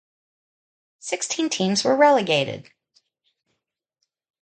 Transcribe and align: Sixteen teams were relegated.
Sixteen 0.97 1.47
teams 1.47 1.83
were 1.83 1.95
relegated. 1.95 2.71